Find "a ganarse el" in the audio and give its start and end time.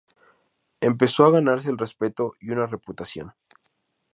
1.25-1.77